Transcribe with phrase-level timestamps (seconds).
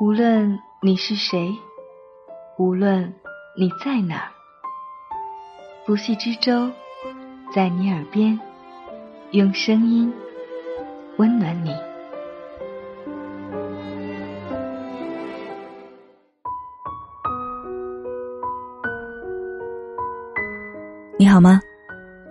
[0.00, 1.52] 无论你是谁，
[2.56, 3.12] 无论
[3.56, 4.30] 你在哪儿，
[5.84, 6.70] 不系之舟
[7.52, 8.38] 在你耳边，
[9.32, 10.12] 用声音
[11.16, 11.74] 温暖你。
[21.18, 21.60] 你好吗？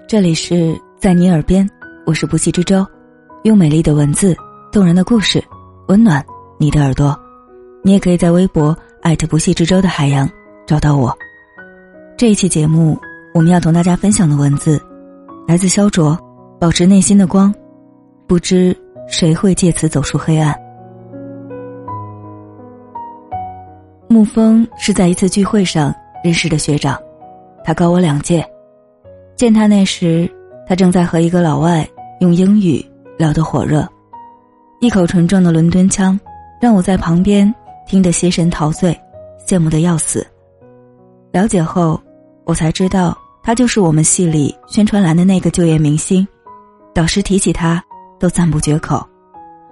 [0.08, 1.70] 这里是在你耳边，
[2.06, 2.88] 我是不系之舟，
[3.44, 4.34] 用美丽的文字、
[4.72, 5.44] 动人的故事，
[5.90, 6.26] 温暖
[6.58, 7.27] 你的耳朵。
[7.88, 10.30] 你也可以在微博艾特不系之舟的海洋
[10.66, 11.18] 找到我。
[12.18, 13.00] 这一期节目，
[13.34, 14.78] 我们要同大家分享的文字，
[15.48, 16.20] 来自肖卓。
[16.60, 17.54] 保持内心的光，
[18.28, 18.76] 不知
[19.08, 20.54] 谁会借此走出黑暗。
[24.10, 27.00] 沐风是在一次聚会上认识的学长，
[27.64, 28.46] 他高我两届。
[29.38, 30.30] 见他那时，
[30.68, 31.88] 他正在和一个老外
[32.20, 32.86] 用英语
[33.18, 33.88] 聊得火热，
[34.82, 36.20] 一口纯正的伦敦腔，
[36.60, 37.54] 让我在旁边
[37.88, 38.96] 听得心神陶醉，
[39.48, 40.26] 羡慕的要死。
[41.32, 42.00] 了解后，
[42.46, 46.28] 我才知道他就是我们系里宣传栏的那个就业明星，
[46.94, 47.84] 导师提起他
[48.20, 49.04] 都赞不绝口。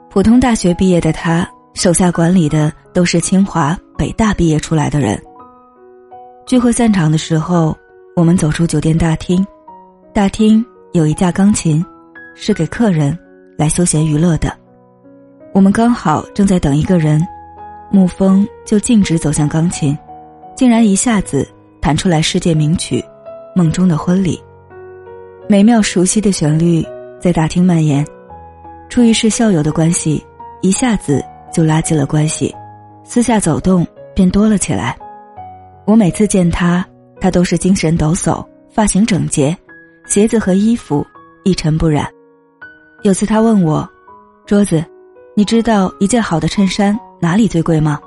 [0.09, 5.21] 普通大学毕业的他，手下管理的都是清华、北大毕业出来的人。
[6.45, 7.75] 聚会散场的时候，
[8.15, 9.45] 我们走出酒店大厅。
[10.13, 11.85] 大厅有一架钢琴，
[12.33, 13.17] 是给客人
[13.57, 14.55] 来休闲娱乐的。
[15.53, 17.21] 我们刚好正在等一个人，
[17.95, 19.97] 沐风就径直走向钢琴，
[20.53, 21.47] 竟然一下子
[21.79, 22.99] 弹出来世界名曲
[23.55, 24.35] 《梦中的婚礼》，
[25.47, 26.85] 美妙熟悉的旋律
[27.21, 28.05] 在大厅蔓延。
[28.89, 30.21] 出于是校友的关系，
[30.61, 32.53] 一下子就拉近了关系，
[33.05, 34.97] 私下走动便多了起来。
[35.85, 36.85] 我每次见他，
[37.21, 39.55] 他都是精神抖擞，发型整洁。
[40.05, 41.05] 鞋子和衣服
[41.45, 42.07] 一尘不染。
[43.03, 43.87] 有次他问我
[44.45, 44.83] ：“桌子，
[45.33, 47.99] 你知道一件好的衬衫哪里最贵吗？”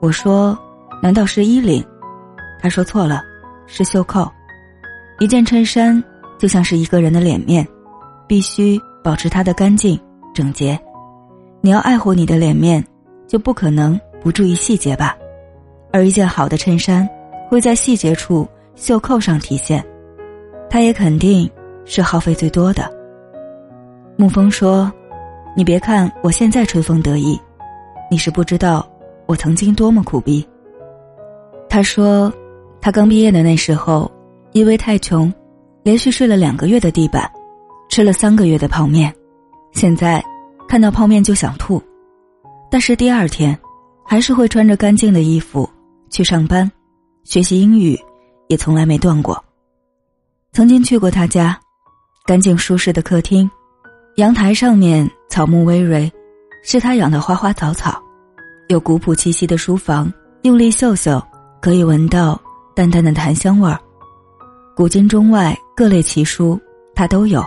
[0.00, 0.58] 我说
[1.02, 1.84] ：“难道是衣领？”
[2.60, 3.22] 他说：“错了，
[3.66, 4.30] 是袖扣。
[5.18, 6.02] 一件衬衫
[6.38, 7.66] 就像是一个人的脸面，
[8.26, 9.98] 必须保持它的干净
[10.34, 10.78] 整洁。
[11.60, 12.84] 你要爱护你的脸面，
[13.26, 15.16] 就不可能不注意细节吧？
[15.92, 17.08] 而一件好的衬衫
[17.48, 19.84] 会在细节处袖扣上体现。”
[20.68, 21.48] 它也肯定
[21.84, 22.92] 是耗费最多的。
[24.18, 24.92] 沐风说
[25.56, 27.40] ：“你别看我现在春风得意，
[28.10, 28.88] 你是不知道
[29.26, 30.46] 我曾经多么苦逼。”
[31.68, 32.32] 他说
[32.80, 34.10] ：“他刚毕业的那时候，
[34.52, 35.32] 因为太穷，
[35.82, 37.30] 连续睡了两个月的地板，
[37.88, 39.12] 吃了三个月的泡面，
[39.72, 40.24] 现在
[40.68, 41.82] 看到泡面就想吐，
[42.70, 43.58] 但是第二天
[44.04, 45.68] 还是会穿着干净的衣服
[46.08, 46.70] 去上班，
[47.24, 47.98] 学习英语
[48.48, 49.42] 也从来没断过。”
[50.52, 51.58] 曾经去过他家，
[52.24, 53.50] 干净舒适的客厅，
[54.16, 56.10] 阳台上面草木葳蕤，
[56.68, 57.92] 是他养的花花草草；
[58.66, 60.12] 有古朴气息的书房，
[60.42, 61.24] 用力嗅嗅
[61.62, 62.36] 可以闻到
[62.74, 63.78] 淡淡的檀香味儿。
[64.74, 66.60] 古今中外各类奇书
[66.92, 67.40] 他都有，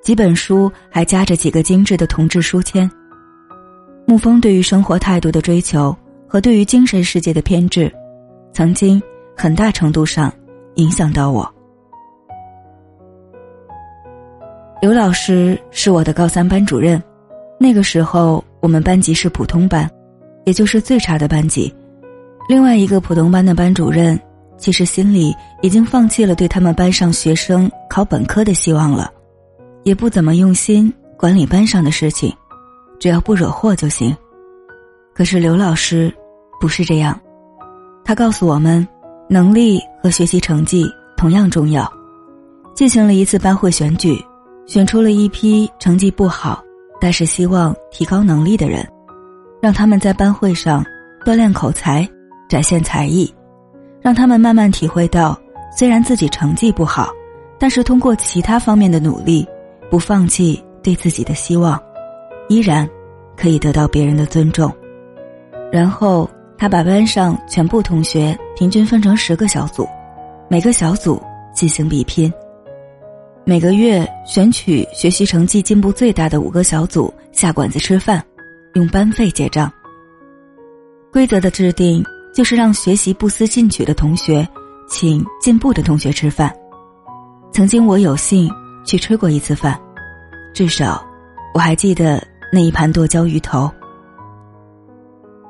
[0.00, 2.90] 几本书还夹着几个精致的铜制书签。
[4.06, 5.94] 沐风对于生活态度的追求
[6.26, 7.92] 和对于精神世界的偏执，
[8.54, 9.00] 曾经
[9.36, 10.32] 很大程度上
[10.76, 11.46] 影响到我。
[14.80, 17.00] 刘老师是我的高三班主任，
[17.62, 19.88] 那个时候我们班级是普通班，
[20.44, 21.72] 也就是最差的班级。
[22.48, 24.20] 另外一个普通班的班主任，
[24.58, 29.12] 其实心里已经放弃了对他们班上学生考本科的希望了，
[29.84, 32.34] 也不怎么用心管理班上的事情，
[32.98, 34.12] 只要不惹祸就行。
[35.14, 36.12] 可是刘老师
[36.60, 37.16] 不是这样，
[38.04, 38.84] 他告诉我们，
[39.28, 40.84] 能力和学习成绩
[41.16, 41.88] 同样重要，
[42.74, 44.20] 进行了一次班会选举。
[44.64, 46.62] 选出了一批成绩不好，
[47.02, 48.86] 但是希望提高能力的人，
[49.60, 50.86] 让他们在班会上
[51.26, 52.08] 锻炼口才，
[52.48, 53.28] 展现才艺，
[54.00, 55.36] 让他们慢慢体会到，
[55.76, 57.10] 虽然自己成绩不好，
[57.58, 59.44] 但是通过其他方面的努力，
[59.90, 61.76] 不放弃对自己的希望，
[62.48, 62.88] 依然
[63.36, 64.72] 可以得到别人的尊重。
[65.72, 69.88] 然后他把班上全部同学平均分成十个小组，
[70.46, 71.20] 每个小组
[71.52, 72.32] 进行比拼。
[73.44, 78.24] 每个月选取学习成绩进步最大的五个小组下馆子吃饭，
[78.74, 79.72] 用班费结账。
[81.12, 82.04] 规则的制定
[82.34, 84.46] 就是让学习不思进取的同学
[84.88, 86.54] 请进步的同学吃饭。
[87.52, 88.50] 曾经我有幸
[88.84, 89.78] 去吃过一次饭，
[90.54, 91.04] 至少
[91.52, 92.22] 我还记得
[92.52, 93.70] 那一盘剁椒鱼头。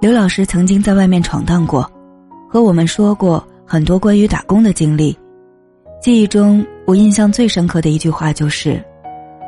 [0.01, 1.89] 刘老师曾经在外面闯荡过，
[2.51, 5.17] 和我们说过很多关于打工的经历。
[6.03, 8.83] 记忆中，我印象最深刻的一句话就是：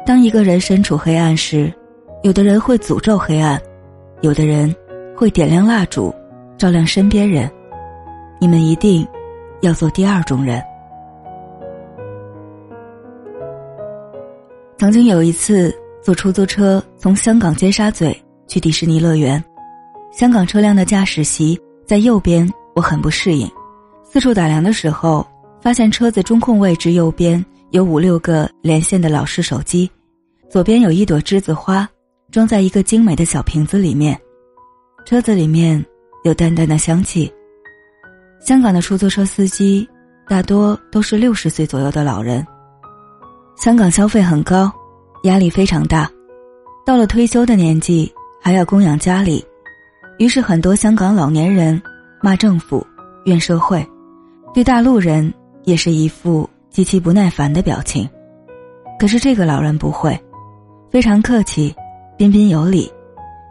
[0.07, 1.75] 当一个人身处黑暗时，
[2.23, 3.61] 有的人会诅咒黑暗，
[4.21, 4.73] 有的人
[5.17, 6.15] 会点亮蜡烛，
[6.57, 7.51] 照亮身边人。
[8.41, 9.05] 你们一定
[9.63, 10.63] 要做第二种人。
[14.79, 18.17] 曾经有一次坐出租车从香港尖沙咀
[18.47, 19.43] 去迪士尼乐园，
[20.13, 23.51] 香港车辆的驾驶席在右边，我很不适应。
[24.05, 25.27] 四处打量的时候，
[25.65, 29.91] 发现车子中控位置右边有五六个连线的老式手机，
[30.51, 31.89] 左边有一朵栀子花，
[32.31, 34.21] 装在一个精美的小瓶子里面。
[35.07, 35.83] 车子里面
[36.23, 37.33] 有淡淡的香气。
[38.41, 39.89] 香港的出租车司机
[40.29, 42.47] 大多都是六十岁左右的老人。
[43.57, 44.71] 香港消费很高，
[45.23, 46.11] 压力非常大，
[46.85, 49.43] 到了退休的年纪还要供养家里，
[50.19, 51.83] 于是很多香港老年人
[52.21, 52.87] 骂政府、
[53.25, 53.83] 怨社会，
[54.53, 55.33] 对大陆人
[55.65, 58.09] 也是一副极其不耐烦的表情。
[58.99, 60.19] 可是这个老人不会，
[60.91, 61.75] 非常客气，
[62.17, 62.91] 彬彬有礼，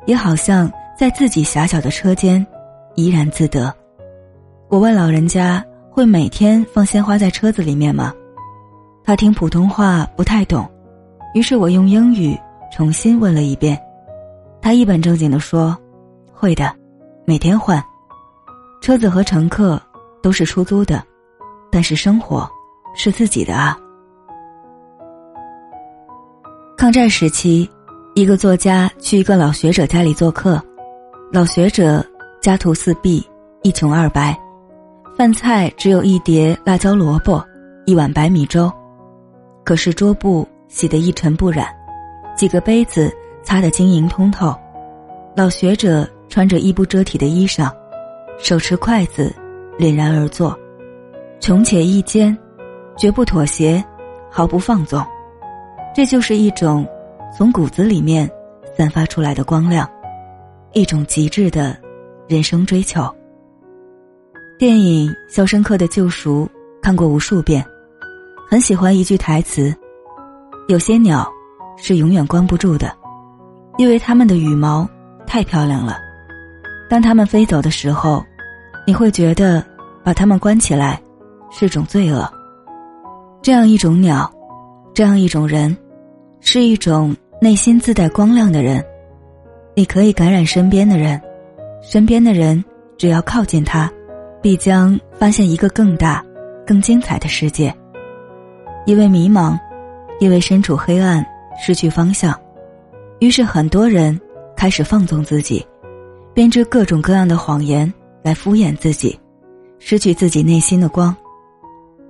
[0.05, 2.45] 也好像在自己狭小的车间
[2.95, 3.73] 怡然自得。
[4.69, 8.13] 我问老人家会每天放鲜花在车子里面吗？
[9.03, 10.65] 他听普通话不太懂，
[11.33, 12.39] 于是我用英语
[12.71, 13.77] 重新问了一遍。
[14.61, 15.77] 他一本正经的说
[16.33, 16.73] ：“会的，
[17.25, 17.83] 每天换。
[18.81, 19.81] 车子和乘客
[20.21, 21.03] 都是出租的，
[21.73, 22.47] 但是生活
[22.95, 23.75] 是自己的啊。”
[26.77, 27.67] 抗战时期，
[28.13, 30.61] 一个作家去一个老学者家里做客，
[31.31, 32.05] 老学者
[32.41, 33.25] 家徒四壁，
[33.63, 34.37] 一穷二白，
[35.17, 37.43] 饭菜只有一碟辣椒萝卜，
[37.85, 38.71] 一碗白米粥。
[39.63, 41.67] 可是桌布洗得一尘不染，
[42.35, 43.11] 几个杯子
[43.43, 44.53] 擦得晶莹通透。
[45.35, 47.71] 老学者穿着衣不遮体的衣裳，
[48.37, 49.33] 手持筷子，
[49.79, 50.55] 凛然而坐，
[51.43, 52.37] 穷且益坚，
[52.95, 53.83] 绝不妥协，
[54.31, 55.05] 毫不放纵。
[55.93, 56.87] 这就是一种
[57.37, 58.31] 从骨子里面
[58.77, 59.85] 散发出来的光亮，
[60.71, 61.77] 一种极致的
[62.29, 63.13] 人生追求。
[64.57, 66.45] 电影《肖申克的救赎》
[66.81, 67.61] 看过无数遍。
[68.49, 69.75] 很喜欢一句台词
[70.69, 71.29] ：“有些鸟
[71.75, 72.89] 是永远关不住的，
[73.77, 74.87] 因为它们的羽毛
[75.27, 75.97] 太漂亮了。
[76.89, 78.23] 当它们飞走的时候，
[78.87, 79.61] 你会觉得
[80.05, 81.01] 把它们关起来
[81.53, 82.29] 是种罪恶。
[83.41, 84.29] 这样一种鸟，
[84.93, 85.75] 这样一种人，
[86.41, 88.83] 是一种内心自带光亮的人。
[89.75, 91.21] 你可以感染身边的人，
[91.81, 92.63] 身边的人
[92.97, 93.91] 只要靠近他，
[94.41, 96.23] 必将发现一个更大、
[96.65, 97.73] 更精彩的世界。”
[98.85, 99.57] 因为迷茫，
[100.19, 101.25] 因为身处黑暗，
[101.57, 102.37] 失去方向，
[103.19, 104.19] 于是很多人
[104.55, 105.65] 开始放纵自己，
[106.33, 107.91] 编织各种各样的谎言
[108.21, 109.17] 来敷衍自己，
[109.79, 111.15] 失去自己内心的光。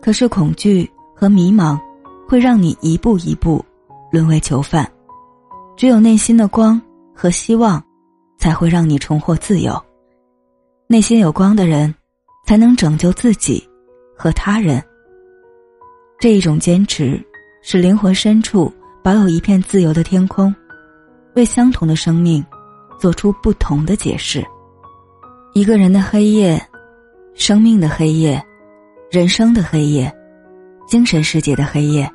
[0.03, 1.79] 可是恐惧和迷茫
[2.27, 3.63] 会让你一步一步
[4.11, 4.85] 沦为囚犯，
[5.77, 6.79] 只有内心的光
[7.15, 7.81] 和希望，
[8.37, 9.81] 才会让你重获自由。
[10.87, 11.95] 内心有光的人，
[12.45, 13.65] 才能拯救自己
[14.17, 14.83] 和他人。
[16.19, 17.17] 这一种坚持，
[17.61, 18.69] 使灵魂深处
[19.01, 20.53] 保有一片自由的天空，
[21.33, 22.45] 为相同的生命
[22.99, 24.45] 做出不同的解释。
[25.53, 26.61] 一个人的黑夜，
[27.35, 28.45] 生命的黑夜，
[29.13, 30.11] 人生的黑夜，
[30.87, 32.09] 精神世界的黑夜，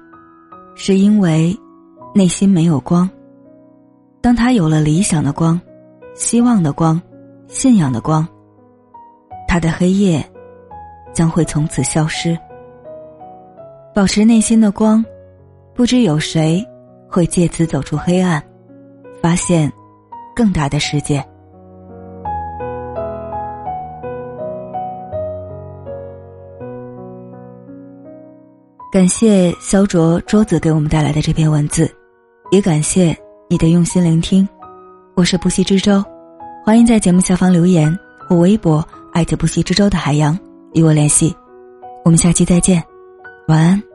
[0.74, 1.56] 是因为
[2.12, 3.08] 内心没有光。
[4.20, 5.60] 当他有了理想的光、
[6.16, 7.00] 希望的光、
[7.46, 8.26] 信仰的光，
[9.46, 10.28] 他的黑夜
[11.14, 12.36] 将会从此消失。
[13.94, 15.04] 保持内心的光，
[15.76, 16.66] 不知有谁
[17.08, 18.42] 会借此走出黑暗，
[19.22, 19.72] 发现
[20.34, 21.24] 更大的世界。
[28.90, 31.90] 感谢肖卓桌子给我们带来的这篇文字，
[32.50, 33.14] 也感谢
[33.46, 34.48] 你的用心聆听。
[35.14, 36.02] 我是不息之舟，
[36.64, 37.94] 欢迎在节目下方留言
[38.26, 40.38] 或微博艾特不息之舟的海洋
[40.72, 41.34] 与我联系。
[42.02, 42.82] 我们下期再见，
[43.48, 43.87] 晚安。